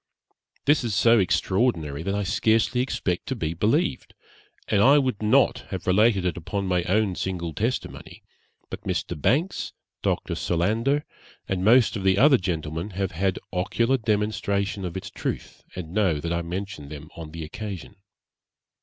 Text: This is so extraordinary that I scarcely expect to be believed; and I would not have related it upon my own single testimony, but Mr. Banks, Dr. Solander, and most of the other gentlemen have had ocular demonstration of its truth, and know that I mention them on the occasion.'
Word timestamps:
This 0.65 0.83
is 0.83 0.95
so 0.95 1.19
extraordinary 1.19 2.01
that 2.01 2.15
I 2.15 2.23
scarcely 2.23 2.81
expect 2.81 3.27
to 3.27 3.35
be 3.35 3.53
believed; 3.53 4.15
and 4.67 4.81
I 4.81 4.97
would 4.97 5.21
not 5.21 5.59
have 5.69 5.85
related 5.85 6.25
it 6.25 6.37
upon 6.37 6.65
my 6.65 6.81
own 6.85 7.13
single 7.13 7.53
testimony, 7.53 8.23
but 8.71 8.81
Mr. 8.81 9.15
Banks, 9.15 9.73
Dr. 10.01 10.33
Solander, 10.33 11.05
and 11.47 11.63
most 11.63 11.95
of 11.95 12.03
the 12.03 12.17
other 12.17 12.39
gentlemen 12.39 12.89
have 12.97 13.11
had 13.11 13.37
ocular 13.53 13.97
demonstration 13.97 14.85
of 14.85 14.97
its 14.97 15.11
truth, 15.11 15.61
and 15.75 15.93
know 15.93 16.19
that 16.19 16.33
I 16.33 16.41
mention 16.41 16.89
them 16.89 17.09
on 17.15 17.29
the 17.29 17.43
occasion.' 17.43 17.97